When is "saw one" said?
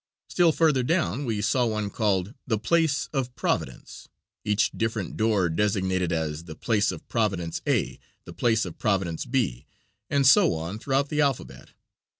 1.41-1.91